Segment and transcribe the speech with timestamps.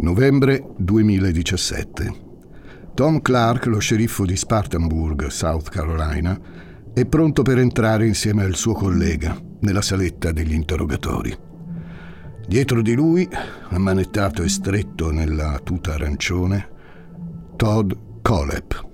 [0.00, 2.12] Novembre 2017.
[2.94, 6.40] Tom Clark, lo sceriffo di Spartanburg, South Carolina,
[6.94, 11.36] è pronto per entrare insieme al suo collega nella saletta degli interrogatori.
[12.46, 13.28] Dietro di lui,
[13.68, 16.68] ammanettato e stretto nella tuta arancione,
[17.56, 18.88] Todd Colep.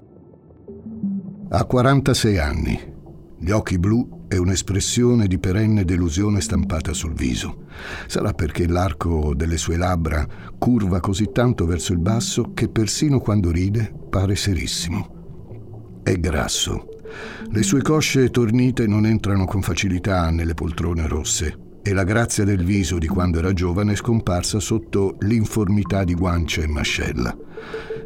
[1.50, 2.94] Ha 46 anni,
[3.38, 7.66] gli occhi blu e un'espressione di perenne delusione stampata sul viso.
[8.06, 10.26] Sarà perché l'arco delle sue labbra
[10.58, 16.00] curva così tanto verso il basso che persino quando ride pare serissimo.
[16.02, 16.88] È grasso.
[17.50, 22.64] Le sue cosce tornite non entrano con facilità nelle poltrone rosse e la grazia del
[22.64, 27.36] viso di quando era giovane è scomparsa sotto l'informità di guance e mascella.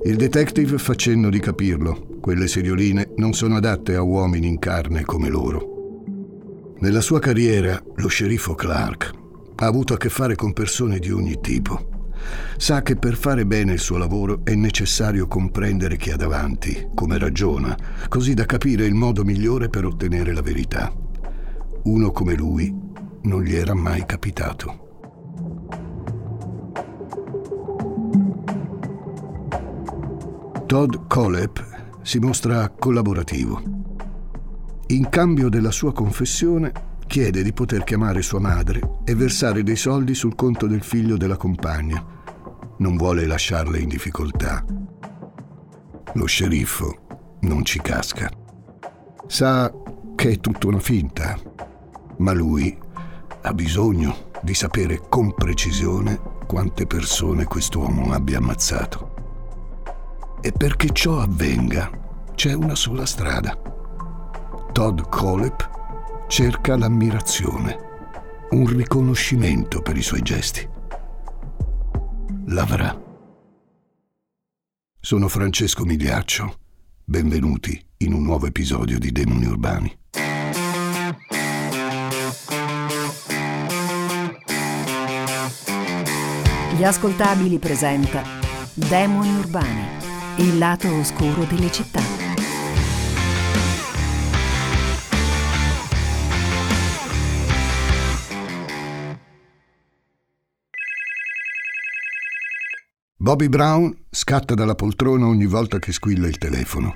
[0.04, 2.18] Il detective fa cenno di capirlo.
[2.20, 5.79] Quelle serioline non sono adatte a uomini in carne come loro.
[6.80, 9.12] Nella sua carriera, lo sceriffo Clark
[9.56, 12.08] ha avuto a che fare con persone di ogni tipo.
[12.56, 17.18] Sa che per fare bene il suo lavoro è necessario comprendere chi ha davanti, come
[17.18, 17.76] ragiona,
[18.08, 20.90] così da capire il modo migliore per ottenere la verità.
[21.82, 22.74] Uno come lui
[23.24, 24.88] non gli era mai capitato.
[30.64, 31.66] Todd Colep
[32.00, 33.79] si mostra collaborativo
[34.94, 36.72] in cambio della sua confessione,
[37.06, 41.36] chiede di poter chiamare sua madre e versare dei soldi sul conto del figlio della
[41.36, 42.04] compagna.
[42.78, 44.64] Non vuole lasciarle in difficoltà.
[46.14, 48.28] Lo sceriffo non ci casca.
[49.28, 49.72] Sa
[50.16, 51.38] che è tutta una finta,
[52.18, 52.76] ma lui
[53.42, 59.14] ha bisogno di sapere con precisione quante persone quest'uomo abbia ammazzato.
[60.40, 61.90] E perché ciò avvenga,
[62.34, 63.69] c'è una sola strada
[64.80, 67.76] Todd Colep cerca l'ammirazione,
[68.52, 70.66] un riconoscimento per i suoi gesti.
[72.46, 72.98] L'avrà.
[74.98, 76.54] Sono Francesco Migliaccio.
[77.04, 79.98] Benvenuti in un nuovo episodio di Demoni Urbani.
[86.74, 88.22] Gli ascoltabili presenta
[88.72, 89.84] Demoni Urbani,
[90.36, 92.19] il lato oscuro delle città.
[103.22, 106.94] Bobby Brown scatta dalla poltrona ogni volta che squilla il telefono.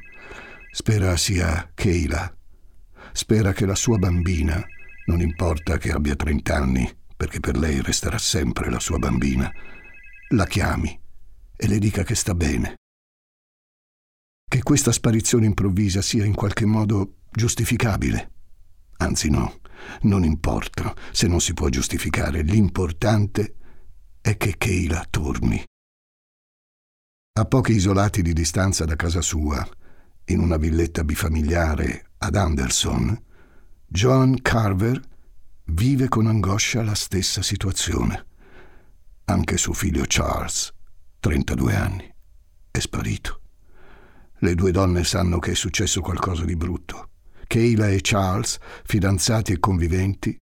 [0.70, 2.34] Spera sia Kayla.
[3.12, 4.64] Spera che la sua bambina,
[5.04, 9.52] non importa che abbia 30 anni, perché per lei resterà sempre la sua bambina,
[10.30, 10.98] la chiami
[11.54, 12.76] e le dica che sta bene.
[14.50, 18.30] Che questa sparizione improvvisa sia in qualche modo giustificabile.
[18.96, 19.60] Anzi no,
[20.04, 22.40] non importa se non si può giustificare.
[22.40, 23.56] L'importante
[24.22, 25.62] è che Kayla torni.
[27.36, 29.68] A pochi isolati di distanza da casa sua,
[30.26, 33.20] in una villetta bifamiliare ad Anderson,
[33.88, 35.00] Joan Carver
[35.64, 38.24] vive con angoscia la stessa situazione.
[39.24, 40.72] Anche suo figlio Charles,
[41.18, 42.14] 32 anni,
[42.70, 43.40] è sparito.
[44.38, 47.08] Le due donne sanno che è successo qualcosa di brutto.
[47.48, 50.38] Kayla e Charles, fidanzati e conviventi,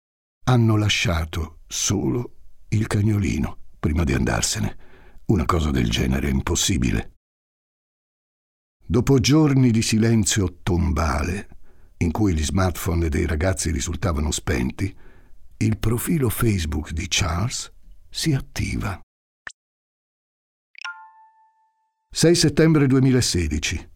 [0.45, 2.37] hanno lasciato solo
[2.69, 4.87] il cagnolino prima di andarsene
[5.29, 7.13] una cosa del genere è impossibile.
[8.83, 11.57] Dopo giorni di silenzio tombale,
[11.97, 14.95] in cui gli smartphone dei ragazzi risultavano spenti,
[15.57, 17.71] il profilo Facebook di Charles
[18.09, 18.99] si attiva.
[22.11, 23.89] 6 settembre 2016.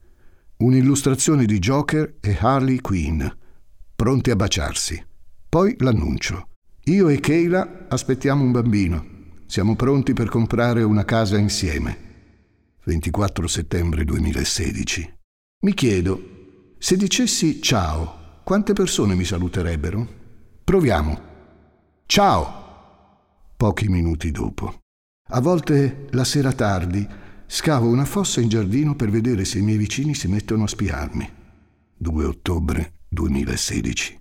[0.58, 3.26] Un'illustrazione di Joker e Harley Quinn,
[3.96, 5.04] pronti a baciarsi.
[5.50, 6.50] Poi l'annuncio.
[6.86, 9.13] Io e Kayla aspettiamo un bambino.
[9.54, 11.96] Siamo pronti per comprare una casa insieme.
[12.86, 15.14] 24 settembre 2016.
[15.60, 20.08] Mi chiedo, se dicessi ciao, quante persone mi saluterebbero?
[20.64, 21.20] Proviamo.
[22.08, 23.52] Ciao!
[23.56, 24.80] Pochi minuti dopo.
[25.30, 27.08] A volte, la sera tardi,
[27.46, 31.30] scavo una fossa in giardino per vedere se i miei vicini si mettono a spiarmi.
[31.96, 34.20] 2 ottobre 2016.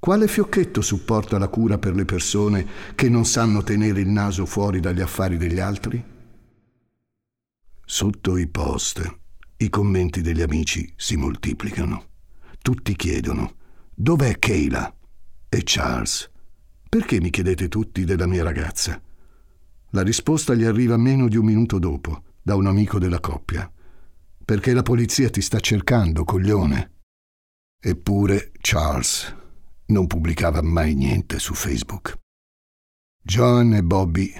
[0.00, 4.78] Quale fiocchetto supporta la cura per le persone che non sanno tenere il naso fuori
[4.78, 6.02] dagli affari degli altri?
[7.84, 9.16] Sotto i post
[9.56, 12.04] i commenti degli amici si moltiplicano.
[12.62, 13.56] Tutti chiedono
[13.92, 14.94] dov'è Kayla?
[15.48, 16.30] E Charles?
[16.88, 19.02] Perché mi chiedete tutti della mia ragazza?
[19.90, 23.70] La risposta gli arriva meno di un minuto dopo, da un amico della coppia.
[24.44, 26.92] Perché la polizia ti sta cercando, coglione.
[27.80, 29.37] Eppure Charles
[29.88, 32.16] non pubblicava mai niente su Facebook.
[33.22, 34.32] John e Bobby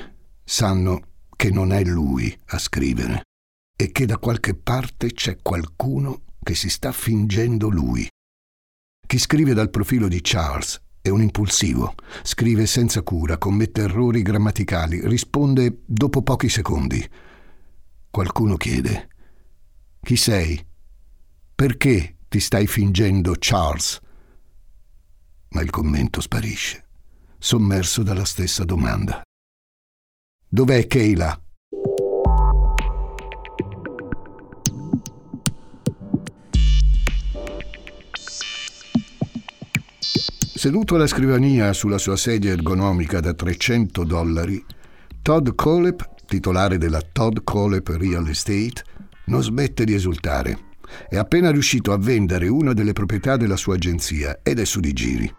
[0.45, 1.01] sanno
[1.37, 3.23] che non è lui a scrivere
[3.77, 8.09] e che da qualche parte c'è qualcuno che si sta fingendo lui.
[9.07, 15.07] Chi scrive dal profilo di Charles è un impulsivo, scrive senza cura, commette errori grammaticali,
[15.07, 17.09] risponde dopo pochi secondi.
[18.11, 19.09] Qualcuno chiede,
[20.03, 20.63] chi sei?
[21.55, 24.01] Perché ti stai fingendo Charles?
[25.51, 26.85] Ma il commento sparisce,
[27.39, 29.23] sommerso dalla stessa domanda.
[30.47, 31.43] Dov'è Keila?
[40.59, 44.65] Seduto alla scrivania sulla sua sedia ergonomica da 300 dollari,
[45.23, 48.83] Todd Colep, titolare della Todd Colep Real Estate,
[49.27, 50.68] non smette di esultare.
[51.09, 54.93] È appena riuscito a vendere una delle proprietà della sua agenzia ed è su di
[54.93, 55.35] giri.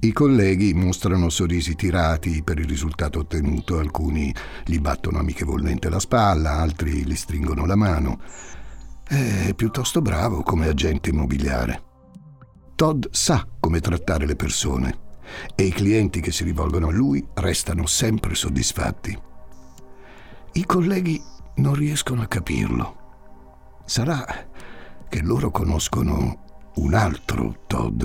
[0.00, 4.34] I colleghi mostrano sorrisi tirati per il risultato ottenuto, alcuni
[4.64, 8.20] gli battono amichevolmente la spalla, altri gli stringono la mano.
[9.06, 11.82] È piuttosto bravo come agente immobiliare.
[12.74, 14.98] Todd sa come trattare le persone
[15.54, 19.16] e i clienti che si rivolgono a lui restano sempre soddisfatti.
[20.52, 21.22] I colleghi
[21.56, 22.96] non riescono a capirlo.
[23.84, 24.26] Sarà
[25.12, 28.02] che loro conoscono un altro Todd.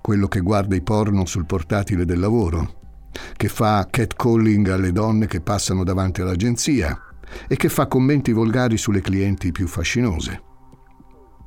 [0.00, 5.42] Quello che guarda i porno sul portatile del lavoro, che fa catcalling alle donne che
[5.42, 6.98] passano davanti all'agenzia
[7.46, 10.42] e che fa commenti volgari sulle clienti più fascinose.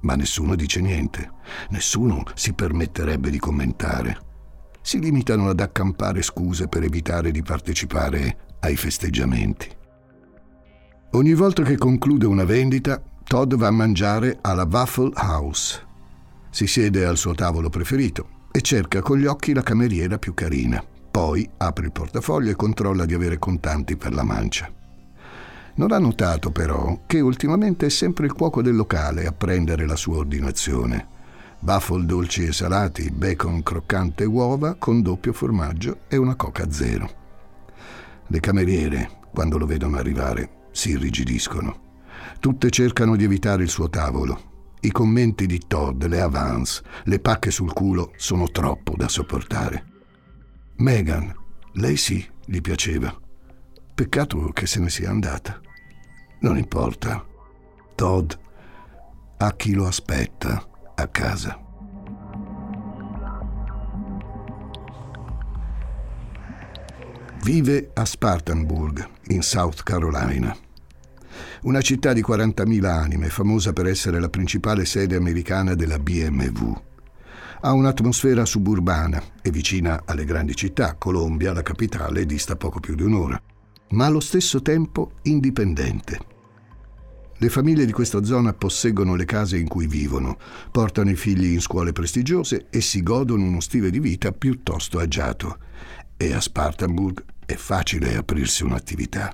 [0.02, 1.32] Ma nessuno dice niente,
[1.70, 4.20] nessuno si permetterebbe di commentare.
[4.84, 9.68] Si limitano ad accampare scuse per evitare di partecipare ai festeggiamenti.
[11.14, 15.86] Ogni volta che conclude una vendita, Todd va a mangiare alla Waffle House.
[16.50, 20.82] Si siede al suo tavolo preferito e cerca con gli occhi la cameriera più carina.
[21.12, 24.72] Poi apre il portafoglio e controlla di avere contanti per la mancia.
[25.76, 29.98] Non ha notato però che ultimamente è sempre il cuoco del locale a prendere la
[29.98, 31.08] sua ordinazione.
[31.60, 37.10] Waffle dolci e salati, bacon croccante e uova con doppio formaggio e una coca zero.
[38.26, 41.87] Le cameriere, quando lo vedono arrivare, si irrigidiscono.
[42.40, 44.76] Tutte cercano di evitare il suo tavolo.
[44.82, 49.86] I commenti di Todd, le avance, le pacche sul culo sono troppo da sopportare.
[50.78, 51.34] Megan,
[51.74, 53.16] lei sì, gli piaceva.
[53.94, 55.60] Peccato che se ne sia andata.
[56.42, 57.26] Non importa.
[57.96, 58.32] Todd
[59.38, 61.60] ha chi lo aspetta a casa.
[67.44, 70.56] Vive a Spartanburg, in South Carolina.
[71.64, 76.74] Una città di 40.000 anime, famosa per essere la principale sede americana della BMW.
[77.62, 80.96] Ha un'atmosfera suburbana e vicina alle grandi città.
[80.96, 83.42] Colombia, la capitale, dista poco più di un'ora
[83.90, 86.36] ma allo stesso tempo indipendente.
[87.40, 90.38] Le famiglie di questa zona posseggono le case in cui vivono,
[90.72, 95.60] portano i figli in scuole prestigiose e si godono uno stile di vita piuttosto agiato.
[96.18, 99.32] E a Spartanburg è facile aprirsi un'attività.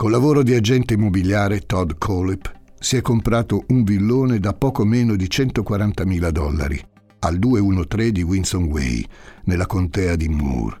[0.00, 5.14] Col lavoro di agente immobiliare Todd Colip si è comprato un villone da poco meno
[5.14, 6.82] di 140.000 dollari
[7.18, 9.04] al 213 di Winson Way,
[9.44, 10.80] nella contea di Moore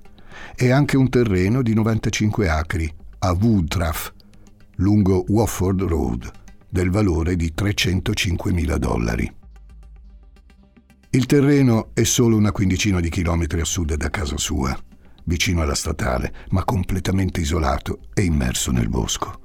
[0.56, 4.10] e anche un terreno di 95 acri a Woodruff,
[4.76, 6.30] lungo Wofford Road,
[6.66, 9.30] del valore di 305.000 dollari.
[11.10, 14.74] Il terreno è solo una quindicina di chilometri a sud da casa sua,
[15.24, 19.40] vicino alla statale, ma completamente isolato e immerso nel bosco.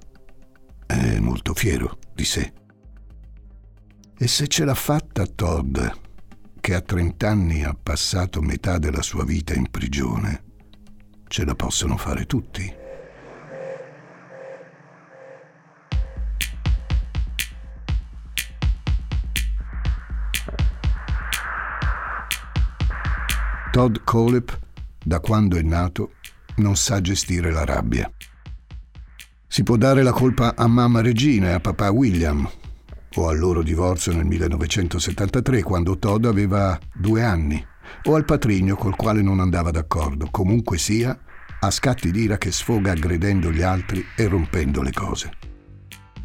[0.85, 2.53] È molto fiero di sé.
[4.17, 5.77] E se ce l'ha fatta Todd,
[6.59, 10.43] che a 30 anni ha passato metà della sua vita in prigione,
[11.27, 12.83] ce la possono fare tutti.
[23.75, 24.57] Todd Colep,
[25.05, 26.13] da quando è nato,
[26.55, 28.11] non sa gestire la rabbia.
[29.47, 32.49] Si può dare la colpa a mamma Regina e a papà William,
[33.13, 37.63] o al loro divorzio nel 1973, quando Todd aveva due anni
[38.05, 40.27] o al patrigno col quale non andava d'accordo.
[40.31, 41.17] Comunque sia,
[41.59, 45.31] ha scatti d'ira che sfoga aggredendo gli altri e rompendo le cose.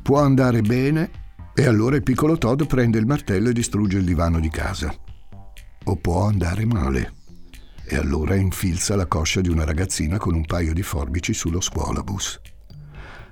[0.02, 1.10] Può andare bene
[1.54, 4.92] e allora il piccolo Todd prende il martello e distrugge il divano di casa.
[5.84, 7.18] O può andare male
[7.92, 12.40] e allora infilza la coscia di una ragazzina con un paio di forbici sullo scuolabus.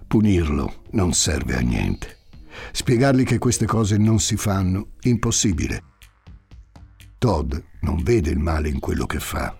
[0.08, 2.16] Punirlo non serve a niente.
[2.72, 5.84] Spiegargli che queste cose non si fanno, impossibile.
[7.18, 9.56] Todd non vede il male in quello che fa.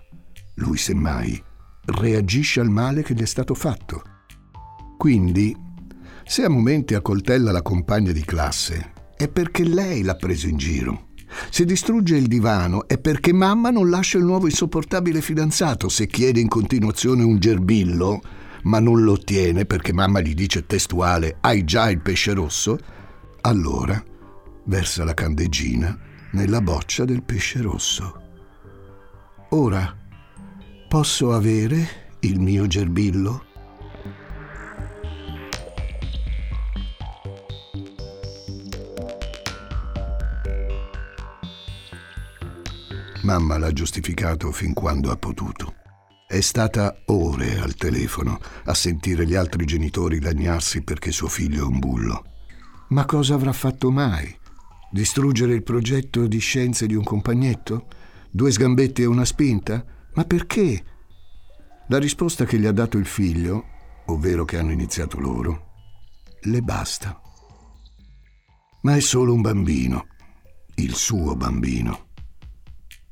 [0.55, 1.41] Lui semmai
[1.85, 4.01] reagisce al male che gli è stato fatto.
[4.97, 5.55] Quindi,
[6.25, 11.07] se a momenti accoltella la compagna di classe, è perché lei l'ha preso in giro.
[11.49, 15.89] Se distrugge il divano è perché mamma non lascia il nuovo insopportabile fidanzato.
[15.89, 18.21] Se chiede in continuazione un gerbillo,
[18.63, 22.77] ma non lo ottiene perché mamma gli dice testuale hai già il pesce rosso,
[23.41, 24.03] allora
[24.65, 25.97] versa la candeggina
[26.31, 28.21] nella boccia del pesce rosso.
[29.49, 29.95] Ora
[30.87, 33.45] posso avere il mio gerbillo?
[43.21, 45.75] Mamma l'ha giustificato fin quando ha potuto.
[46.25, 51.67] È stata ore al telefono a sentire gli altri genitori lagnarsi perché suo figlio è
[51.67, 52.23] un bullo.
[52.89, 54.33] Ma cosa avrà fatto mai?
[54.91, 57.87] Distruggere il progetto di scienze di un compagnetto?
[58.31, 59.83] Due sgambetti e una spinta?
[60.13, 60.83] Ma perché?
[61.87, 63.65] La risposta che gli ha dato il figlio,
[64.05, 65.71] ovvero che hanno iniziato loro,
[66.43, 67.19] le basta.
[68.83, 70.07] Ma è solo un bambino,
[70.75, 72.08] il suo bambino.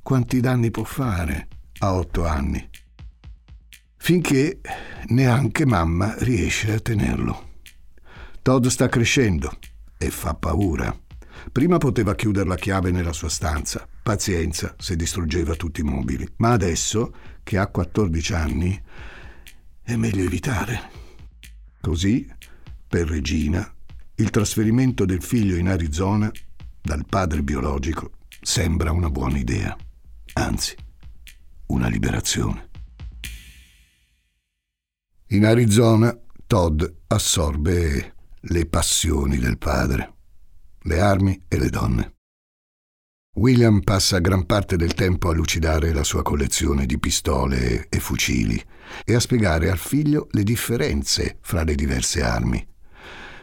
[0.08, 1.50] Quanti danni può fare
[1.80, 2.66] a otto anni?
[3.98, 4.62] Finché
[5.08, 7.56] neanche mamma riesce a tenerlo.
[8.42, 9.60] Todd sta crescendo
[9.98, 10.98] e fa paura.
[11.52, 16.52] Prima poteva chiudere la chiave nella sua stanza, pazienza se distruggeva tutti i mobili, ma
[16.52, 18.82] adesso, che ha 14 anni,
[19.84, 20.90] è meglio evitare.
[21.82, 22.26] Così,
[22.88, 23.70] per Regina,
[24.16, 26.32] il trasferimento del figlio in Arizona
[26.82, 29.78] dal padre biologico sembra una buona idea
[30.48, 30.76] anzi,
[31.68, 32.70] una liberazione.
[35.32, 40.14] In Arizona Todd assorbe le passioni del padre,
[40.84, 42.16] le armi e le donne.
[43.36, 48.60] William passa gran parte del tempo a lucidare la sua collezione di pistole e fucili
[49.04, 52.66] e a spiegare al figlio le differenze fra le diverse armi.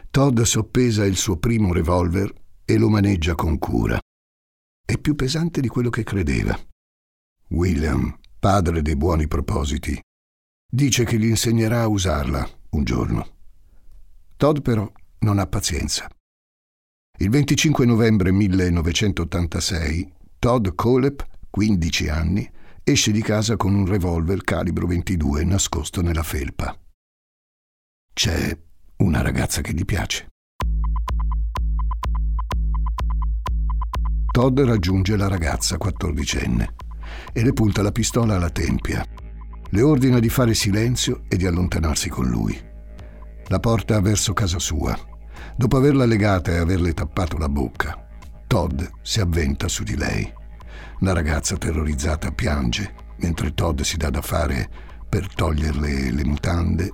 [0.09, 2.33] Todd soppesa il suo primo revolver
[2.65, 3.99] e lo maneggia con cura.
[4.83, 6.59] È più pesante di quello che credeva.
[7.49, 9.99] William, padre dei buoni propositi,
[10.67, 13.27] dice che gli insegnerà a usarla un giorno.
[14.35, 16.09] Todd però non ha pazienza.
[17.17, 22.51] Il 25 novembre 1986 Todd Colep, 15 anni,
[22.83, 26.77] esce di casa con un revolver calibro 22 nascosto nella felpa.
[28.11, 28.57] C'è
[28.97, 30.27] una ragazza che gli piace.
[34.31, 36.73] Todd raggiunge la ragazza quattordicenne
[37.33, 39.05] e le punta la pistola alla tempia.
[39.69, 42.57] Le ordina di fare silenzio e di allontanarsi con lui.
[43.47, 44.97] La porta verso casa sua.
[45.55, 48.07] Dopo averla legata e averle tappato la bocca,
[48.47, 50.31] Todd si avventa su di lei.
[50.99, 54.69] La ragazza terrorizzata piange mentre Todd si dà da fare
[55.07, 56.91] per toglierle le mutande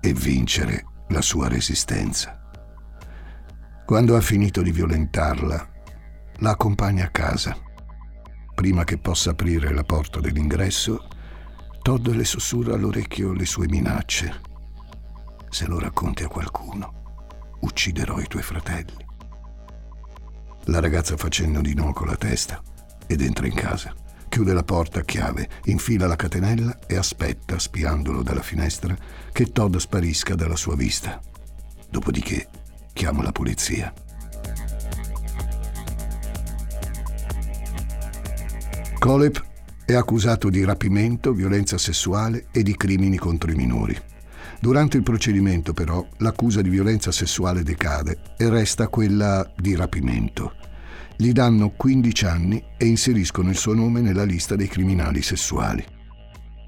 [0.00, 2.40] e vincere la sua resistenza.
[3.84, 5.68] Quando ha finito di violentarla,
[6.38, 7.56] la accompagna a casa
[8.56, 11.08] Prima che possa aprire la porta dell'ingresso,
[11.82, 14.40] Todd le sussurra all'orecchio le sue minacce.
[15.50, 19.06] Se lo racconti a qualcuno, ucciderò i tuoi fratelli.
[20.64, 22.62] La ragazza fa cenno di no con la testa
[23.06, 23.94] ed entra in casa.
[24.26, 28.96] Chiude la porta a chiave, infila la catenella e aspetta, spiandolo dalla finestra,
[29.32, 31.20] che Todd sparisca dalla sua vista.
[31.90, 32.48] Dopodiché
[32.94, 33.92] chiama la polizia.
[39.06, 39.40] Colep
[39.84, 43.96] è accusato di rapimento, violenza sessuale e di crimini contro i minori.
[44.58, 50.54] Durante il procedimento, però, l'accusa di violenza sessuale decade e resta quella di rapimento.
[51.16, 55.84] Gli danno 15 anni e inseriscono il suo nome nella lista dei criminali sessuali.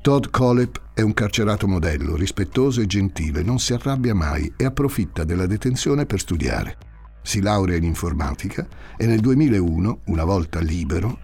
[0.01, 5.25] Todd Colep è un carcerato modello, rispettoso e gentile, non si arrabbia mai e approfitta
[5.25, 6.77] della detenzione per studiare.
[7.21, 8.65] Si laurea in informatica
[8.97, 11.19] e nel 2001, una volta libero,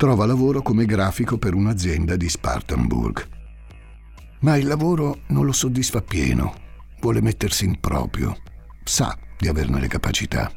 [0.00, 3.22] trova lavoro come grafico per un'azienda di Spartanburg.
[4.40, 6.54] Ma il lavoro non lo soddisfa pieno,
[7.02, 8.34] vuole mettersi in proprio,
[8.82, 10.50] sa di averne le capacità,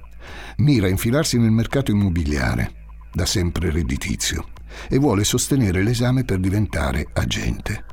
[0.59, 4.47] mira a infilarsi nel mercato immobiliare, da sempre redditizio,
[4.87, 7.83] e vuole sostenere l'esame per diventare agente.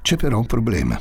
[0.00, 0.98] C'è però un problema.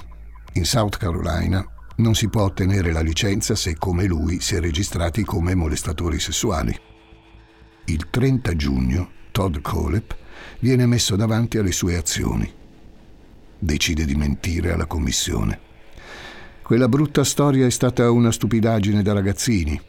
[0.55, 1.65] In South Carolina
[1.95, 6.77] non si può ottenere la licenza se come lui si è registrati come molestatori sessuali.
[7.85, 10.15] Il 30 giugno Todd Colep,
[10.59, 12.49] viene messo davanti alle sue azioni.
[13.57, 15.59] Decide di mentire alla commissione.
[16.61, 19.79] Quella brutta storia è stata una stupidaggine da ragazzini.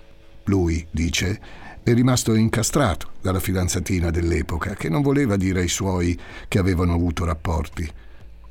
[0.45, 1.39] Lui, dice,
[1.83, 7.27] è rimasto incastrato dalla fidanzatina dell'epoca, che non voleva dire ai suoi che avevano avuto
[7.27, 7.87] rapporti.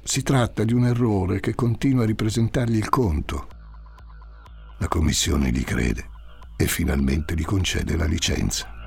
[0.03, 3.47] Si tratta di un errore che continua a ripresentargli il conto.
[4.77, 6.07] La commissione gli crede
[6.55, 8.82] e finalmente gli concede la licenza.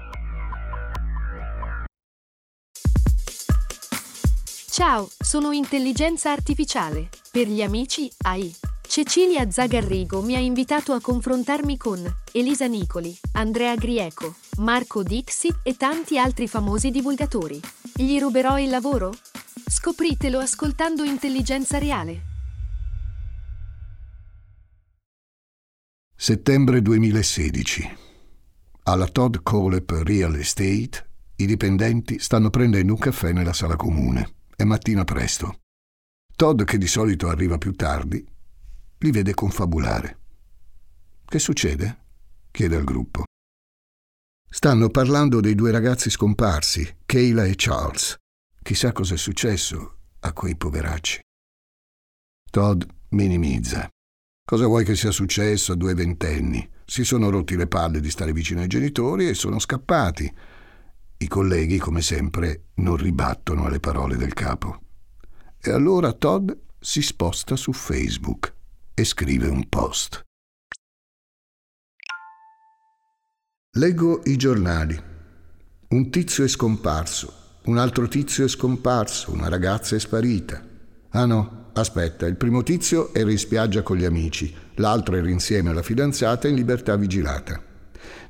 [4.78, 7.08] Ciao, sono intelligenza artificiale.
[7.32, 8.54] Per gli amici AI.
[8.86, 11.98] Cecilia Zagarrigo mi ha invitato a confrontarmi con
[12.30, 17.58] Elisa Nicoli, Andrea Grieco, Marco Dixi e tanti altri famosi divulgatori.
[17.94, 19.14] Gli ruberò il lavoro?
[19.66, 22.20] Scopritelo ascoltando Intelligenza Reale.
[26.14, 27.96] Settembre 2016.
[28.82, 34.34] Alla Todd Colep Real Estate i dipendenti stanno prendendo un caffè nella sala comune.
[34.58, 35.60] È mattina presto.
[36.34, 38.26] Todd, che di solito arriva più tardi,
[39.00, 40.18] li vede confabulare.
[41.26, 42.04] Che succede?
[42.50, 43.24] chiede al gruppo.
[44.48, 48.16] Stanno parlando dei due ragazzi scomparsi, Kayla e Charles.
[48.62, 51.20] Chissà cosa è successo a quei poveracci.
[52.50, 53.86] Todd minimizza.
[54.42, 56.66] Cosa vuoi che sia successo a due ventenni?
[56.86, 60.32] Si sono rotti le palle di stare vicino ai genitori e sono scappati.
[61.18, 64.80] I colleghi, come sempre, non ribattono alle parole del capo.
[65.58, 68.54] E allora Todd si sposta su Facebook
[68.92, 70.22] e scrive un post.
[73.78, 75.02] Leggo i giornali.
[75.88, 80.62] Un tizio è scomparso, un altro tizio è scomparso, una ragazza è sparita.
[81.10, 85.70] Ah no, aspetta, il primo tizio era in spiaggia con gli amici, l'altro era insieme
[85.70, 87.75] alla fidanzata in libertà vigilata.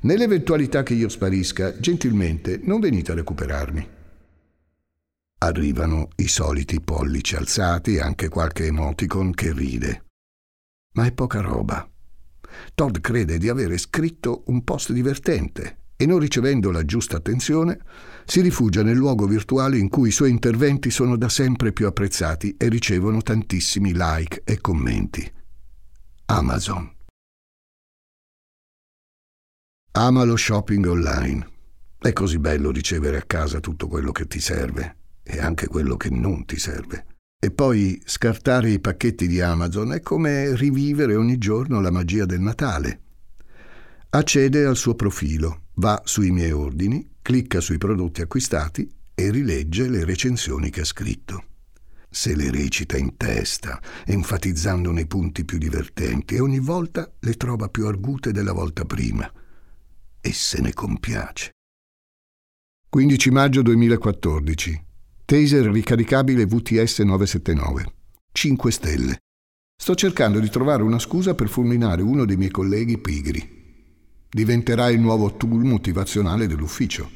[0.01, 3.87] Nell'eventualità che io sparisca, gentilmente non venite a recuperarmi.
[5.39, 10.03] Arrivano i soliti pollici alzati e anche qualche emoticon che ride.
[10.93, 11.87] Ma è poca roba.
[12.73, 17.79] Todd crede di avere scritto un post divertente e non ricevendo la giusta attenzione,
[18.25, 22.55] si rifugia nel luogo virtuale in cui i suoi interventi sono da sempre più apprezzati
[22.57, 25.29] e ricevono tantissimi like e commenti.
[26.25, 26.96] Amazon.
[29.99, 31.49] Ama lo shopping online.
[31.97, 36.11] È così bello ricevere a casa tutto quello che ti serve e anche quello che
[36.11, 37.05] non ti serve.
[37.43, 42.41] E poi scartare i pacchetti di Amazon è come rivivere ogni giorno la magia del
[42.41, 43.01] Natale.
[44.11, 50.05] Accede al suo profilo, va sui miei ordini, clicca sui prodotti acquistati e rilegge le
[50.05, 51.43] recensioni che ha scritto.
[52.07, 57.67] Se le recita in testa, enfatizzandone i punti più divertenti e ogni volta le trova
[57.67, 59.27] più argute della volta prima
[60.27, 61.51] e se ne compiace.
[62.89, 64.85] 15 maggio 2014.
[65.23, 67.93] Taser ricaricabile VTS 979.
[68.33, 69.17] 5 stelle.
[69.79, 73.55] Sto cercando di trovare una scusa per fulminare uno dei miei colleghi pigri.
[74.29, 77.09] Diventerà il nuovo tool motivazionale dell'ufficio.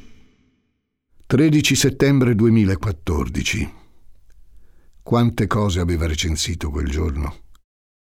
[1.26, 3.74] 13 settembre 2014.
[5.04, 7.39] Quante cose aveva recensito quel giorno.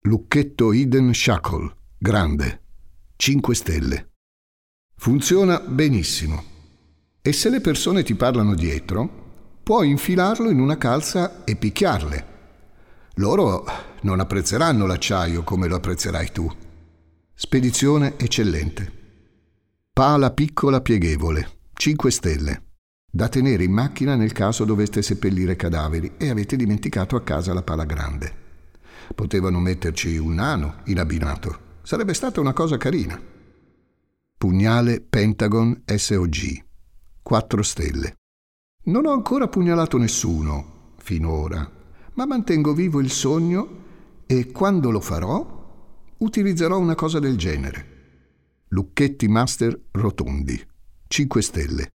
[0.02, 2.62] Lucchetto Hidden Shackle, grande,
[3.16, 4.13] 5 stelle.
[5.04, 6.42] Funziona benissimo.
[7.22, 12.26] E se le persone ti parlano dietro, puoi infilarlo in una calza e picchiarle.
[13.16, 13.66] Loro
[14.04, 16.50] non apprezzeranno l'acciaio come lo apprezzerai tu.
[17.34, 18.92] Spedizione eccellente.
[19.92, 22.64] Pala piccola pieghevole, 5 stelle.
[23.12, 27.62] Da tenere in macchina nel caso doveste seppellire cadaveri e avete dimenticato a casa la
[27.62, 28.34] pala grande.
[29.14, 31.72] Potevano metterci un nano in abbinato.
[31.82, 33.33] Sarebbe stata una cosa carina.
[34.44, 36.66] Pugnale Pentagon SOG.
[37.22, 38.16] 4 stelle.
[38.88, 41.72] Non ho ancora pugnalato nessuno, finora,
[42.16, 43.84] ma mantengo vivo il sogno
[44.26, 48.66] e quando lo farò utilizzerò una cosa del genere.
[48.68, 50.62] Lucchetti Master rotondi.
[51.08, 51.92] 5 stelle.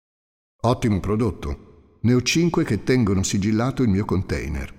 [0.62, 1.98] Ottimo prodotto.
[2.00, 4.74] Ne ho 5 che tengono sigillato il mio container.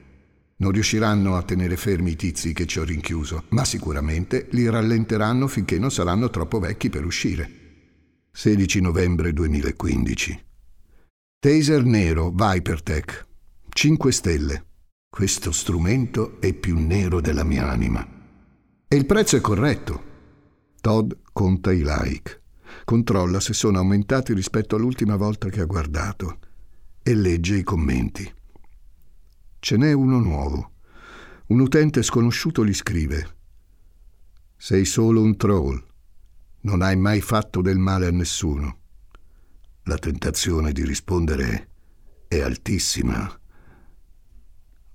[0.55, 5.47] Non riusciranno a tenere fermi i tizi che ci ho rinchiuso, ma sicuramente li rallenteranno
[5.47, 7.58] finché non saranno troppo vecchi per uscire.
[8.31, 10.45] 16 novembre 2015.
[11.39, 13.27] Taser nero Vipertech.
[13.67, 14.65] 5 stelle.
[15.09, 18.07] Questo strumento è più nero della mia anima.
[18.87, 20.03] E il prezzo è corretto.
[20.79, 22.43] Todd conta i like.
[22.85, 26.39] Controlla se sono aumentati rispetto all'ultima volta che ha guardato.
[27.01, 28.31] E legge i commenti.
[29.59, 30.71] Ce n'è uno nuovo.
[31.47, 33.37] Un utente sconosciuto gli scrive.
[34.55, 35.87] Sei solo un troll.
[36.61, 38.79] Non hai mai fatto del male a nessuno.
[39.83, 41.69] La tentazione di rispondere
[42.27, 43.39] è altissima.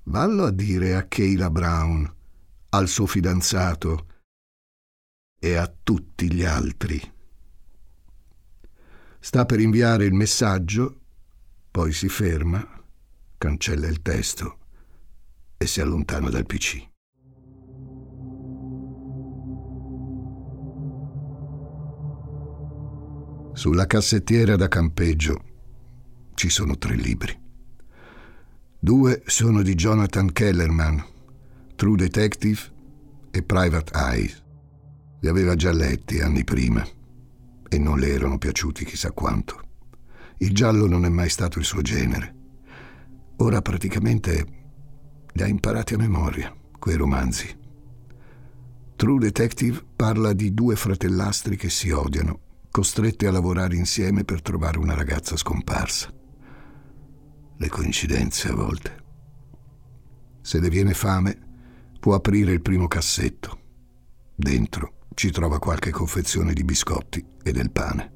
[0.05, 2.15] Vallo a dire a Kayla Brown,
[2.71, 4.07] al suo fidanzato
[5.39, 7.01] e a tutti gli altri.
[9.19, 11.01] Sta per inviare il messaggio,
[11.71, 12.85] poi si ferma,
[13.39, 14.59] cancella il testo
[15.57, 16.93] e si allontana dal PC.
[23.55, 25.45] Sulla cassettiera da campeggio
[26.35, 27.33] ci sono tre libri.
[28.77, 31.03] Due sono di Jonathan Kellerman,
[31.77, 32.61] True Detective
[33.31, 34.43] e Private Eyes.
[35.21, 36.85] Li aveva già letti anni prima
[37.69, 39.61] e non le erano piaciuti chissà quanto.
[40.39, 42.35] Il giallo non è mai stato il suo genere.
[43.37, 44.47] Ora praticamente
[45.33, 47.57] li ha imparati a memoria, quei romanzi.
[48.97, 52.41] True Detective parla di due fratellastri che si odiano,
[52.75, 56.13] costretti a lavorare insieme per trovare una ragazza scomparsa.
[57.57, 59.05] Le coincidenze a volte.
[60.41, 61.39] Se le viene fame,
[62.01, 63.61] può aprire il primo cassetto.
[64.35, 68.13] Dentro ci trova qualche confezione di biscotti e del pane.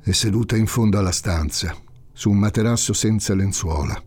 [0.00, 1.76] È seduta in fondo alla stanza,
[2.14, 4.02] su un materasso senza lenzuola,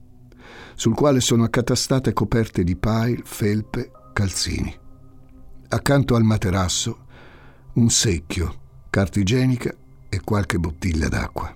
[0.74, 4.76] sul quale sono accatastate coperte di pile, felpe, calzini.
[5.68, 7.06] Accanto al materasso
[7.74, 8.62] un secchio,
[8.94, 9.76] carta igienica
[10.08, 11.52] e qualche bottiglia d'acqua.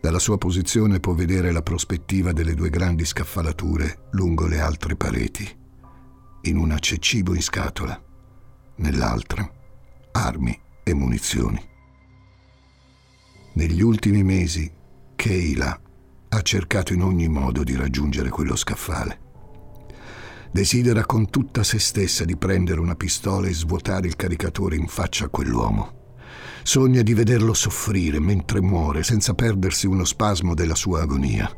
[0.00, 5.46] Dalla sua posizione può vedere la prospettiva delle due grandi scaffalature lungo le altre pareti.
[6.44, 8.02] In una c'è cibo in scatola,
[8.76, 9.46] nell'altra
[10.12, 11.62] armi e munizioni.
[13.52, 14.72] Negli ultimi mesi,
[15.14, 15.80] Keila
[16.30, 19.20] ha cercato in ogni modo di raggiungere quello scaffale.
[20.50, 25.26] Desidera con tutta se stessa di prendere una pistola e svuotare il caricatore in faccia
[25.26, 26.00] a quell'uomo.
[26.64, 31.50] Sogna di vederlo soffrire mentre muore senza perdersi uno spasmo della sua agonia.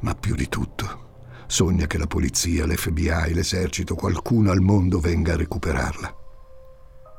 [0.00, 5.36] Ma più di tutto, sogna che la polizia, l'FBI, l'esercito, qualcuno al mondo venga a
[5.36, 6.14] recuperarla.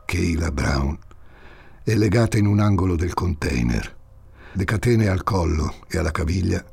[0.06, 1.00] Kayla Brown
[1.84, 3.96] è legata in un angolo del container.
[4.52, 6.64] Le catene al collo e alla caviglia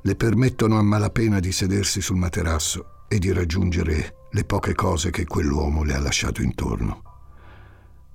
[0.00, 5.26] le permettono a malapena di sedersi sul materasso e di raggiungere le poche cose che
[5.26, 7.02] quell'uomo le ha lasciato intorno.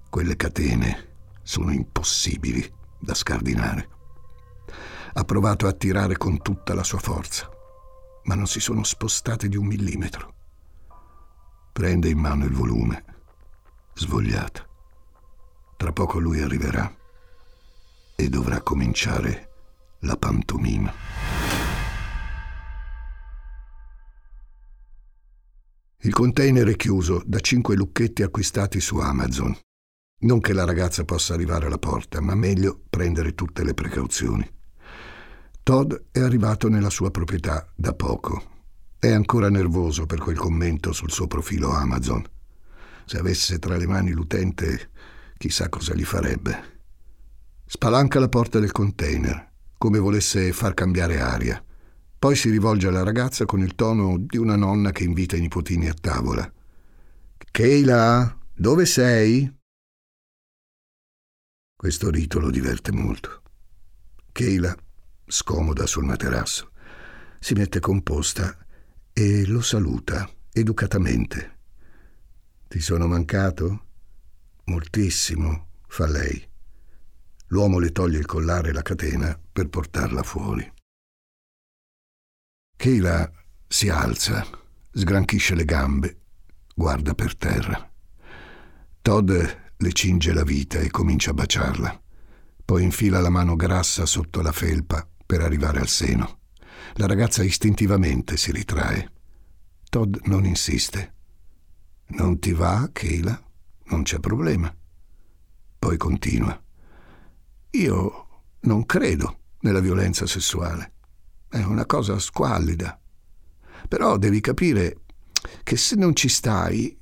[0.09, 1.08] Quelle catene
[1.49, 2.63] sono impossibili
[2.99, 3.89] da scardinare.
[5.13, 7.49] Ha provato a tirare con tutta la sua forza,
[8.25, 10.35] ma non si sono spostate di un millimetro.
[11.73, 13.03] Prende in mano il volume,
[13.95, 14.63] svogliata.
[15.75, 16.95] Tra poco lui arriverà
[18.15, 19.49] e dovrà cominciare
[20.01, 20.93] la pantomima.
[26.01, 29.57] Il container è chiuso da cinque lucchetti acquistati su Amazon
[30.19, 34.47] non che la ragazza possa arrivare alla porta, ma meglio prendere tutte le precauzioni.
[35.63, 38.57] Todd è arrivato nella sua proprietà da poco.
[38.97, 42.21] È ancora nervoso per quel commento sul suo profilo Amazon.
[43.05, 44.89] Se avesse tra le mani l'utente,
[45.37, 46.77] chissà cosa gli farebbe.
[47.65, 51.63] Spalanca la porta del container, come volesse far cambiare aria.
[52.17, 55.87] Poi si rivolge alla ragazza con il tono di una nonna che invita i nipotini
[55.87, 56.51] a tavola.
[57.51, 59.58] Keila, dove sei?
[61.79, 63.41] Questo rito lo diverte molto.
[64.33, 64.75] Keila,
[65.25, 66.71] scomoda sul materasso,
[67.39, 68.53] si mette composta
[69.13, 71.59] e lo saluta educatamente.
[72.67, 73.85] Ti sono mancato?
[74.65, 76.45] Moltissimo, fa lei.
[77.47, 80.69] L'uomo le toglie il collare e la catena per portarla fuori.
[82.75, 83.31] Keila
[83.65, 84.45] si alza,
[84.91, 86.23] sgranchisce le gambe,
[86.75, 87.89] guarda per terra.
[89.01, 89.31] Todd
[89.81, 92.01] le cinge la vita e comincia a baciarla.
[92.65, 96.39] Poi infila la mano grassa sotto la felpa per arrivare al seno.
[96.95, 99.09] La ragazza istintivamente si ritrae.
[99.89, 101.13] Todd non insiste.
[102.07, 103.41] Non ti va, Keila?
[103.85, 104.75] Non c'è problema.
[105.79, 106.61] Poi continua.
[107.71, 108.27] Io
[108.61, 110.93] non credo nella violenza sessuale.
[111.47, 112.99] È una cosa squallida.
[113.87, 115.03] Però devi capire
[115.63, 116.98] che se non ci stai,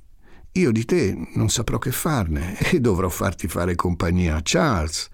[0.58, 5.08] io di te non saprò che farne e dovrò farti fare compagnia a Charles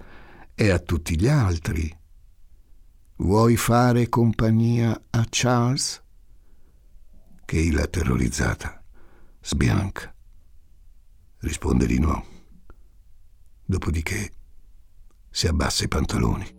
[0.54, 1.94] e a tutti gli altri.
[3.16, 6.02] Vuoi fare compagnia a Charles?
[7.44, 8.83] Keila, terrorizzata,
[9.40, 10.12] sbianca.
[11.38, 12.24] Risponde di no.
[13.64, 14.33] Dopodiché
[15.30, 16.53] si abbassa i pantaloni.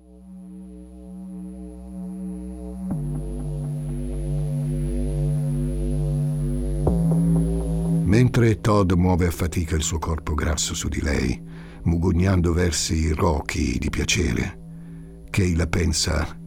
[8.06, 11.42] Mentre Todd muove a fatica il suo corpo grasso su di lei,
[11.86, 16.38] mugugnando versi rochi di piacere, Kayla pensa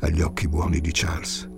[0.00, 1.48] agli occhi buoni di Charles.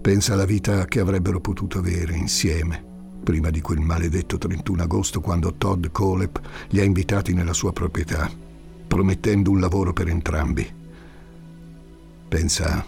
[0.00, 2.84] Pensa alla vita che avrebbero potuto avere insieme,
[3.24, 8.30] prima di quel maledetto 31 agosto quando Todd Colep li ha invitati nella sua proprietà,
[8.86, 10.74] promettendo un lavoro per entrambi.
[12.28, 12.86] Pensa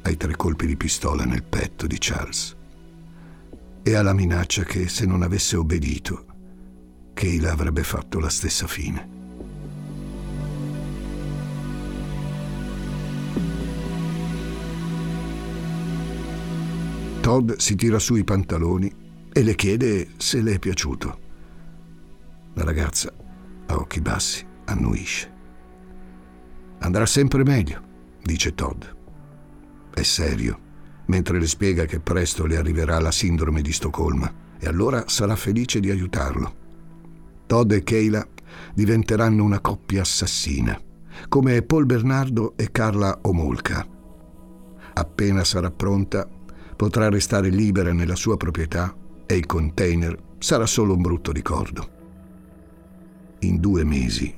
[0.00, 2.56] ai tre colpi di pistola nel petto di Charles
[3.82, 6.26] e alla minaccia che se non avesse obbedito,
[7.14, 9.18] Keila avrebbe fatto la stessa fine.
[17.20, 18.92] Todd si tira su i pantaloni
[19.32, 21.18] e le chiede se le è piaciuto.
[22.54, 23.12] La ragazza,
[23.66, 25.30] a occhi bassi, annuisce.
[26.78, 27.82] Andrà sempre meglio,
[28.22, 28.82] dice Todd.
[29.94, 30.69] È serio
[31.10, 35.80] mentre le spiega che presto le arriverà la sindrome di Stoccolma e allora sarà felice
[35.80, 36.54] di aiutarlo.
[37.46, 38.24] Todd e Kayla
[38.72, 40.80] diventeranno una coppia assassina,
[41.28, 43.84] come Paul Bernardo e Carla Omolka.
[44.94, 46.28] Appena sarà pronta,
[46.76, 48.94] potrà restare libera nella sua proprietà
[49.26, 51.98] e il container sarà solo un brutto ricordo.
[53.40, 54.32] In due mesi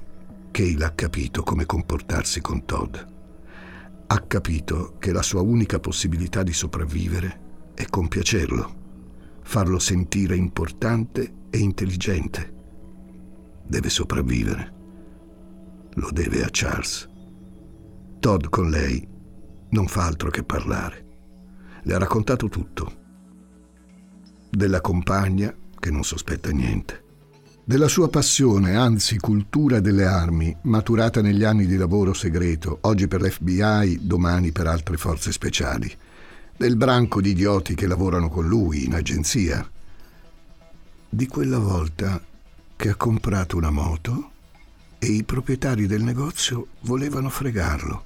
[0.50, 3.11] Kayla ha capito come comportarsi con Todd.
[4.12, 11.56] Ha capito che la sua unica possibilità di sopravvivere è compiacerlo, farlo sentire importante e
[11.56, 12.52] intelligente.
[13.66, 14.74] Deve sopravvivere.
[15.94, 17.08] Lo deve a Charles.
[18.20, 19.08] Todd con lei
[19.70, 21.06] non fa altro che parlare.
[21.82, 22.92] Le ha raccontato tutto.
[24.50, 27.01] Della compagna, che non sospetta niente
[27.64, 33.22] della sua passione, anzi cultura delle armi, maturata negli anni di lavoro segreto, oggi per
[33.22, 35.90] l'FBI, domani per altre forze speciali,
[36.56, 39.68] del branco di idioti che lavorano con lui in agenzia,
[41.08, 42.20] di quella volta
[42.74, 44.30] che ha comprato una moto
[44.98, 48.04] e i proprietari del negozio volevano fregarlo,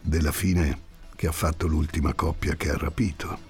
[0.00, 3.49] della fine che ha fatto l'ultima coppia che ha rapito.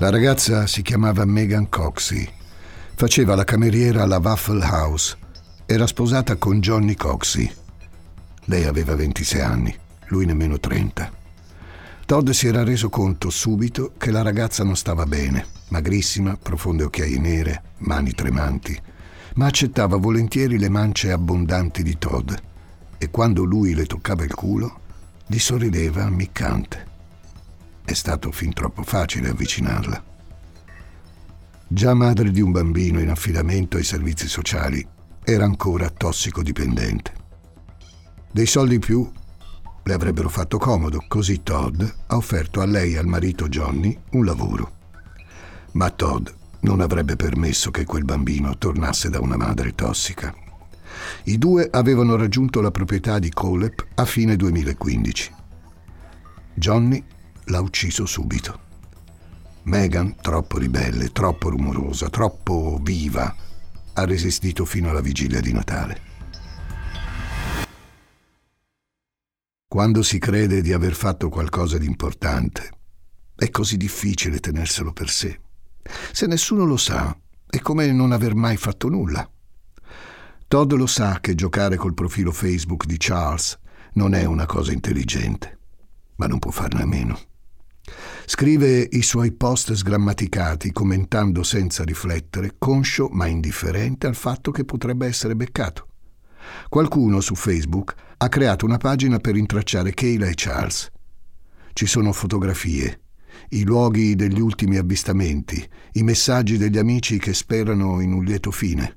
[0.00, 2.26] La ragazza si chiamava Megan Coxey,
[2.94, 5.14] faceva la cameriera alla Waffle House,
[5.66, 7.52] era sposata con Johnny Coxey.
[8.46, 11.12] Lei aveva 26 anni, lui nemmeno 30.
[12.06, 17.18] Todd si era reso conto subito che la ragazza non stava bene, magrissima, profonde occhiaie
[17.18, 18.80] nere, mani tremanti,
[19.34, 22.32] ma accettava volentieri le mance abbondanti di Todd
[22.96, 24.80] e quando lui le toccava il culo,
[25.26, 26.89] gli sorrideva ammiccante.
[27.90, 30.00] È stato fin troppo facile avvicinarla.
[31.66, 34.86] Già madre di un bambino in affidamento ai servizi sociali,
[35.24, 37.12] era ancora tossicodipendente.
[38.30, 39.10] Dei soldi in più
[39.82, 44.24] le avrebbero fatto comodo, così Todd ha offerto a lei e al marito Johnny un
[44.24, 44.70] lavoro.
[45.72, 46.28] Ma Todd
[46.60, 50.32] non avrebbe permesso che quel bambino tornasse da una madre tossica.
[51.24, 55.34] I due avevano raggiunto la proprietà di Colep a fine 2015.
[56.54, 57.04] Johnny
[57.50, 58.68] l'ha ucciso subito.
[59.64, 63.34] Megan, troppo ribelle, troppo rumorosa, troppo viva,
[63.92, 66.08] ha resistito fino alla vigilia di Natale.
[69.68, 72.70] Quando si crede di aver fatto qualcosa di importante,
[73.36, 75.40] è così difficile tenerselo per sé.
[76.12, 79.28] Se nessuno lo sa, è come non aver mai fatto nulla.
[80.48, 83.58] Todd lo sa che giocare col profilo Facebook di Charles
[83.94, 85.58] non è una cosa intelligente,
[86.16, 87.29] ma non può farne a meno.
[88.26, 95.06] Scrive i suoi post sgrammaticati commentando senza riflettere, conscio ma indifferente al fatto che potrebbe
[95.06, 95.88] essere beccato.
[96.68, 100.90] Qualcuno su Facebook ha creato una pagina per intracciare Kayla e Charles.
[101.72, 103.00] Ci sono fotografie,
[103.50, 108.96] i luoghi degli ultimi avvistamenti, i messaggi degli amici che sperano in un lieto fine.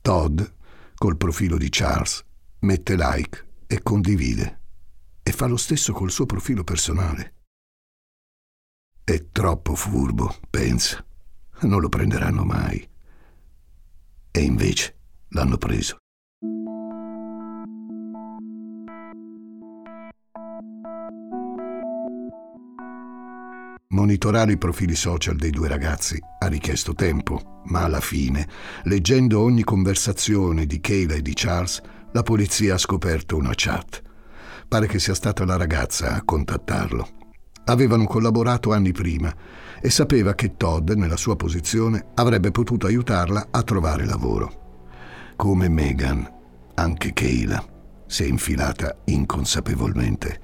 [0.00, 0.40] Todd,
[0.94, 2.24] col profilo di Charles,
[2.60, 4.58] mette like e condivide.
[5.22, 7.34] E fa lo stesso col suo profilo personale.
[9.10, 11.04] È troppo furbo, pensa.
[11.62, 12.88] Non lo prenderanno mai.
[14.30, 14.94] E invece
[15.30, 15.96] l'hanno preso.
[23.88, 28.46] Monitorare i profili social dei due ragazzi ha richiesto tempo, ma alla fine,
[28.84, 34.02] leggendo ogni conversazione di Kayla e di Charles, la polizia ha scoperto una chat.
[34.68, 37.19] Pare che sia stata la ragazza a contattarlo.
[37.64, 39.34] Avevano collaborato anni prima
[39.80, 44.58] e sapeva che Todd, nella sua posizione, avrebbe potuto aiutarla a trovare lavoro.
[45.36, 46.28] Come Megan,
[46.74, 47.64] anche Kayla
[48.06, 50.40] si è infilata inconsapevolmente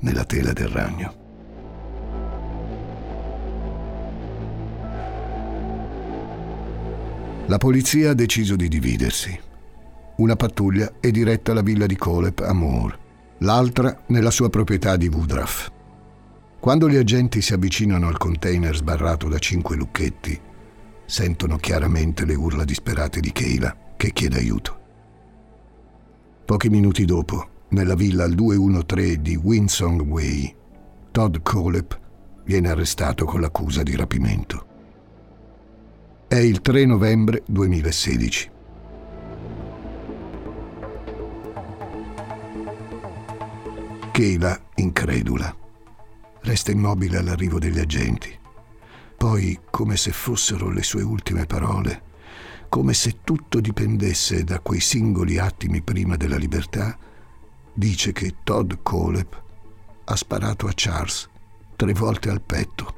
[0.00, 1.18] nella tela del ragno.
[7.46, 9.38] La polizia ha deciso di dividersi.
[10.16, 12.98] Una pattuglia è diretta alla villa di Colep a Moore,
[13.38, 15.70] l'altra nella sua proprietà di Woodruff.
[16.60, 20.38] Quando gli agenti si avvicinano al container sbarrato da cinque lucchetti,
[21.06, 24.78] sentono chiaramente le urla disperate di Keila che chiede aiuto.
[26.44, 30.54] Pochi minuti dopo, nella villa al 213 di Winsong Way,
[31.10, 31.98] Todd Colep
[32.44, 34.66] viene arrestato con l'accusa di rapimento.
[36.28, 38.50] È il 3 novembre 2016.
[44.12, 45.56] Keila, incredula,
[46.42, 48.36] resta immobile all'arrivo degli agenti.
[49.16, 52.02] Poi, come se fossero le sue ultime parole,
[52.68, 56.96] come se tutto dipendesse da quei singoli attimi prima della libertà,
[57.72, 59.42] dice che Todd Colep
[60.04, 61.28] ha sparato a Charles
[61.76, 62.94] tre volte al petto,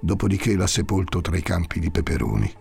[0.00, 2.54] dopodiché l'ha sepolto tra i campi di peperoni.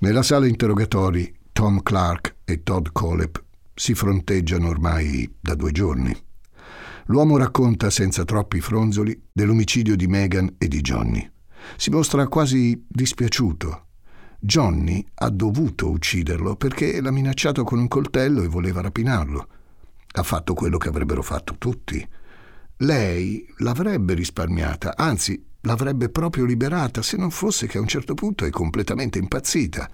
[0.00, 6.16] Nella sala interrogatori, Tom Clark e Todd Colep si fronteggiano ormai da due giorni.
[7.06, 11.28] L'uomo racconta senza troppi fronzoli dell'omicidio di Megan e di Johnny.
[11.76, 13.86] Si mostra quasi dispiaciuto.
[14.38, 19.48] Johnny ha dovuto ucciderlo perché l'ha minacciato con un coltello e voleva rapinarlo.
[20.14, 22.06] Ha fatto quello che avrebbero fatto tutti.
[22.78, 28.44] Lei l'avrebbe risparmiata, anzi l'avrebbe proprio liberata se non fosse che a un certo punto
[28.44, 29.88] è completamente impazzita.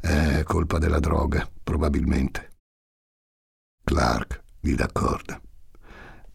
[0.00, 2.53] È colpa della droga, probabilmente.
[3.84, 5.40] Clark gli dà corda.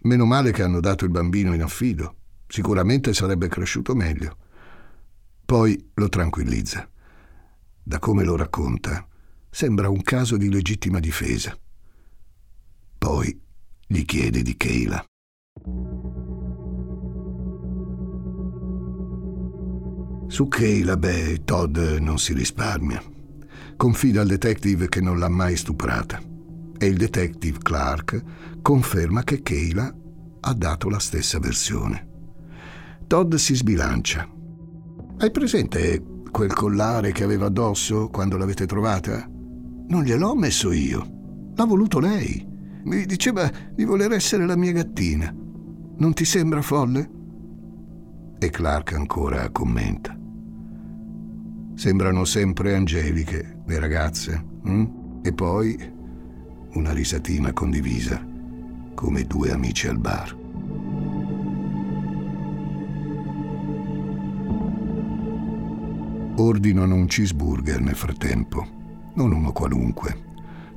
[0.01, 2.15] Meno male che hanno dato il bambino in affido.
[2.47, 4.38] Sicuramente sarebbe cresciuto meglio.
[5.45, 6.88] Poi lo tranquillizza.
[7.83, 9.05] Da come lo racconta,
[9.49, 11.57] sembra un caso di legittima difesa.
[12.97, 13.41] Poi
[13.88, 15.03] gli chiede di Keila.
[20.27, 23.01] Su Keila, beh, Todd non si risparmia.
[23.75, 26.29] Confida al detective che non l'ha mai stuprata
[26.80, 28.24] e il detective Clark
[28.62, 29.94] conferma che Keila
[30.39, 32.08] ha dato la stessa versione.
[33.06, 34.28] Todd si sbilancia.
[35.18, 39.28] Hai presente quel collare che aveva addosso quando l'avete trovata?
[39.88, 41.52] Non gliel'ho messo io.
[41.56, 42.48] L'ha voluto lei.
[42.86, 45.34] Mi diceva di voler essere la mia gattina.
[45.98, 47.10] Non ti sembra folle?
[48.39, 50.18] E Clark ancora commenta.
[51.76, 54.46] Sembrano sempre angeliche le ragazze.
[54.63, 55.20] Hm?
[55.22, 55.98] E poi
[56.73, 58.23] una risatina condivisa
[58.93, 60.36] come due amici al bar.
[66.36, 70.27] Ordinano un cheeseburger nel frattempo, non uno qualunque.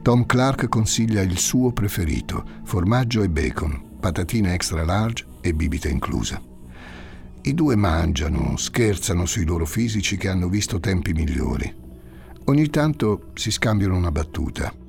[0.03, 6.41] Tom Clark consiglia il suo preferito, formaggio e bacon, patatine extra large e bibita inclusa.
[7.43, 11.73] I due mangiano, scherzano sui loro fisici che hanno visto tempi migliori.
[12.45, 14.82] Ogni tanto si scambiano una battuta.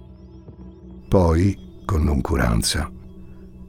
[1.13, 2.91] Poi, con noncuranza,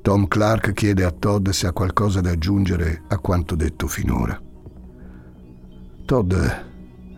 [0.01, 4.41] Tom Clark chiede a Todd se ha qualcosa da aggiungere a quanto detto finora.
[6.07, 6.33] Todd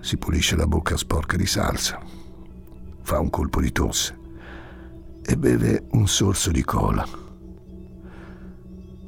[0.00, 2.02] si pulisce la bocca sporca di salsa,
[3.02, 4.18] fa un colpo di tosse
[5.22, 7.06] e beve un sorso di cola.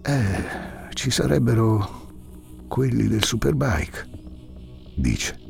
[0.03, 0.45] Eh,
[0.93, 2.13] ci sarebbero
[2.69, 4.09] quelli del Superbike,
[4.95, 5.48] dice.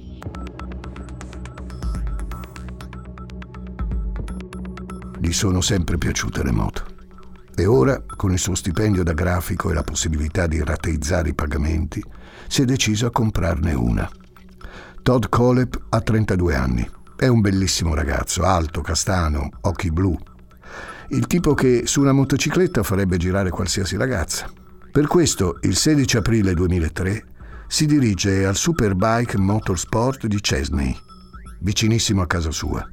[5.20, 6.84] Gli sono sempre piaciute le moto.
[7.54, 12.00] E ora, con il suo stipendio da grafico e la possibilità di rateizzare i pagamenti,
[12.46, 14.08] si è deciso a comprarne una.
[15.02, 16.88] Todd Colep ha 32 anni.
[17.16, 20.16] È un bellissimo ragazzo, alto, castano, occhi blu.
[21.08, 24.48] Il tipo che su una motocicletta farebbe girare qualsiasi ragazza.
[24.92, 27.24] Per questo, il 16 aprile 2003,
[27.66, 30.96] si dirige al Superbike Motorsport di Chesney,
[31.58, 32.88] vicinissimo a casa sua.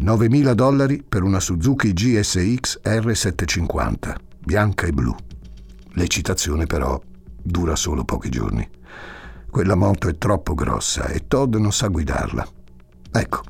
[0.00, 5.12] 9.000 dollari per una Suzuki GSX R750, bianca e blu.
[5.94, 7.00] L'eccitazione però
[7.42, 8.68] dura solo pochi giorni.
[9.50, 12.46] Quella moto è troppo grossa e Todd non sa guidarla.
[13.10, 13.40] Ecco,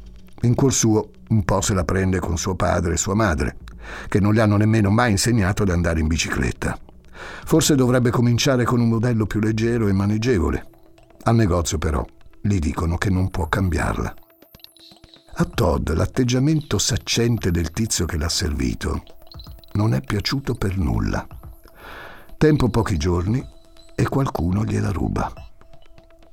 [0.42, 3.58] in cuor suo un po' se la prende con suo padre e sua madre,
[4.08, 6.78] che non le hanno nemmeno mai insegnato ad andare in bicicletta.
[7.44, 10.66] Forse dovrebbe cominciare con un modello più leggero e maneggevole.
[11.24, 12.02] Al negozio però
[12.40, 14.14] gli dicono che non può cambiarla.
[15.40, 19.04] A Todd l'atteggiamento saccente del tizio che l'ha servito
[19.74, 21.24] non è piaciuto per nulla.
[22.36, 23.40] Tempo pochi giorni
[23.94, 25.32] e qualcuno gliela ruba.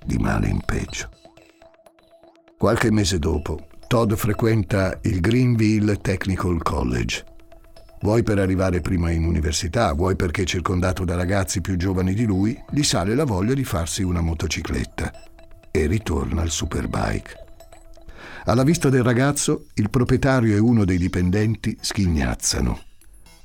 [0.03, 1.09] Di male in peggio.
[2.57, 7.23] Qualche mese dopo, Todd frequenta il Greenville Technical College.
[8.01, 12.59] Vuoi per arrivare prima in università, vuoi perché circondato da ragazzi più giovani di lui,
[12.71, 15.11] gli sale la voglia di farsi una motocicletta
[15.69, 17.43] e ritorna al superbike.
[18.47, 22.79] Alla vista del ragazzo, il proprietario e uno dei dipendenti schignazzano.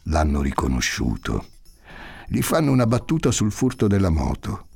[0.05, 1.47] L'hanno riconosciuto.
[2.29, 4.67] Gli fanno una battuta sul furto della moto.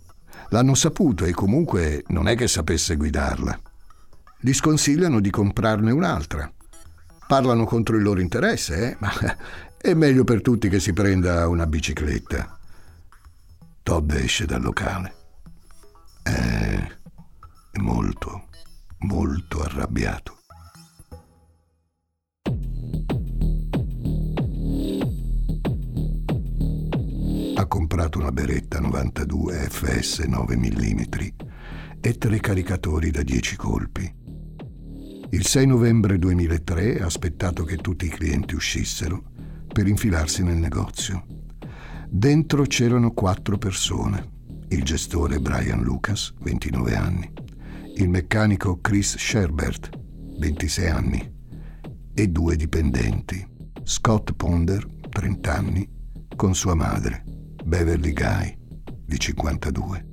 [0.48, 3.60] L'hanno saputo e comunque non è che sapesse guidarla.
[4.40, 6.50] Gli sconsigliano di comprarne un'altra.
[7.26, 8.96] Parlano contro il loro interesse, eh?
[9.00, 9.12] ma
[9.76, 12.58] è meglio per tutti che si prenda una bicicletta.
[13.82, 15.14] Todd esce dal locale.
[16.22, 18.48] È molto,
[19.04, 20.38] molto arrabbiato.
[27.56, 31.00] Ha comprato una beretta 92 FS 9 mm
[32.00, 34.14] e tre caricatori da 10 colpi.
[35.30, 39.22] Il 6 novembre 2003 ha aspettato che tutti i clienti uscissero
[39.72, 41.26] per infilarsi nel negozio.
[42.08, 44.32] Dentro c'erano quattro persone.
[44.68, 47.32] Il gestore Brian Lucas, 29 anni,
[47.96, 49.90] il meccanico Chris Sherbert,
[50.38, 51.32] 26 anni,
[52.12, 53.46] e due dipendenti,
[53.84, 55.88] Scott Ponder, 30 anni,
[56.34, 57.22] con sua madre,
[57.64, 58.58] Beverly Guy,
[59.06, 60.06] di 52.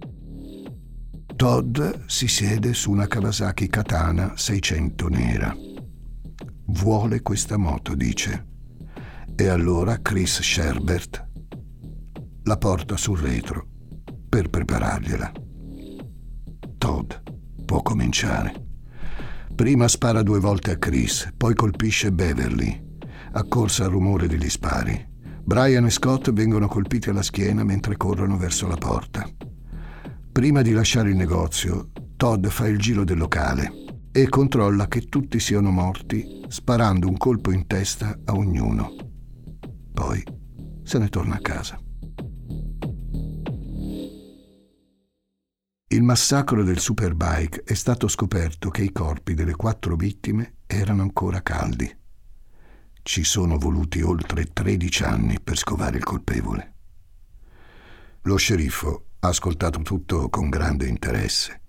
[1.35, 5.55] Todd si siede su una Kawasaki Katana 600 nera.
[6.65, 8.47] Vuole questa moto, dice.
[9.35, 11.29] E allora Chris Sherbert
[12.43, 13.67] la porta sul retro
[14.29, 15.31] per preparargliela.
[16.77, 17.13] Todd
[17.71, 18.65] può cominciare.
[19.55, 22.97] Prima spara due volte a Chris, poi colpisce Beverly.
[23.31, 25.07] Accorsa al rumore degli spari.
[25.41, 29.25] Brian e Scott vengono colpiti alla schiena mentre corrono verso la porta.
[30.33, 33.71] Prima di lasciare il negozio, Todd fa il giro del locale
[34.11, 38.93] e controlla che tutti siano morti sparando un colpo in testa a ognuno.
[39.93, 40.21] Poi
[40.83, 41.79] se ne torna a casa.
[45.91, 51.41] Il massacro del Superbike è stato scoperto che i corpi delle quattro vittime erano ancora
[51.41, 51.93] caldi.
[53.01, 56.73] Ci sono voluti oltre 13 anni per scovare il colpevole.
[58.21, 61.59] Lo sceriffo ha ascoltato tutto con grande interesse.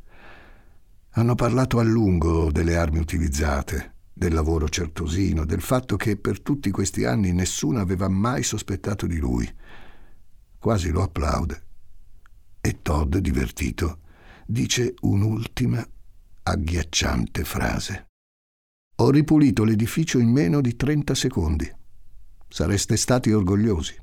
[1.15, 6.71] Hanno parlato a lungo delle armi utilizzate, del lavoro certosino, del fatto che per tutti
[6.71, 9.53] questi anni nessuno aveva mai sospettato di lui.
[10.61, 11.63] Quasi lo applaude.
[12.61, 13.97] E Todd, divertito,
[14.47, 15.87] dice un'ultima
[16.43, 18.09] agghiacciante frase.
[18.97, 21.71] Ho ripulito l'edificio in meno di 30 secondi.
[22.49, 23.97] Sareste stati orgogliosi.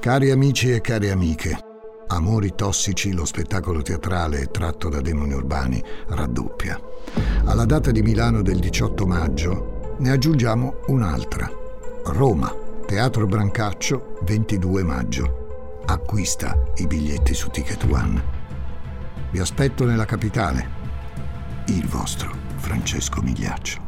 [0.00, 1.68] Cari amici e cari amiche,
[2.10, 6.80] Amori tossici, lo spettacolo teatrale tratto da demoni urbani raddoppia.
[7.44, 11.50] Alla data di Milano del 18 maggio ne aggiungiamo un'altra.
[12.06, 12.50] Roma,
[12.88, 15.82] Teatro Brancaccio, 22 maggio.
[15.84, 18.24] Acquista i biglietti su Ticket One.
[19.30, 20.66] Vi aspetto nella capitale.
[21.66, 23.87] Il vostro Francesco Migliaccio.